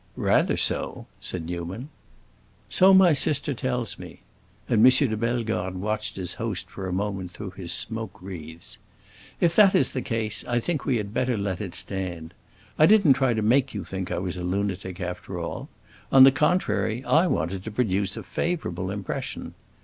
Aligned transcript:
"Rather 0.15 0.57
so," 0.57 1.05
said 1.19 1.45
Newman. 1.45 1.89
"So 2.69 2.91
my 2.91 3.13
sister 3.13 3.53
tells 3.53 3.99
me." 3.99 4.21
And 4.67 4.83
M. 4.83 5.09
de 5.09 5.15
Bellegarde 5.15 5.77
watched 5.77 6.15
his 6.15 6.33
host 6.41 6.71
for 6.71 6.87
a 6.87 6.91
moment 6.91 7.29
through 7.29 7.51
his 7.51 7.71
smoke 7.71 8.19
wreaths. 8.19 8.79
"If 9.39 9.55
that 9.57 9.75
is 9.75 9.91
the 9.91 10.01
case, 10.01 10.43
I 10.47 10.59
think 10.59 10.85
we 10.85 10.97
had 10.97 11.13
better 11.13 11.37
let 11.37 11.61
it 11.61 11.75
stand. 11.75 12.33
I 12.79 12.87
didn't 12.87 13.13
try 13.13 13.35
to 13.35 13.43
make 13.43 13.75
you 13.75 13.83
think 13.83 14.09
I 14.11 14.17
was 14.17 14.37
a 14.37 14.43
lunatic, 14.43 14.99
at 14.99 15.29
all; 15.29 15.69
on 16.11 16.23
the 16.23 16.31
contrary, 16.31 17.05
I 17.05 17.27
wanted 17.27 17.63
to 17.65 17.69
produce 17.69 18.17
a 18.17 18.23
favorable 18.23 18.89
impression. 18.89 19.53